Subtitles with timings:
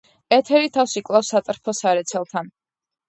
[0.37, 2.51] ეთერი თავს იკლავს სატრფოს სარეცელთან.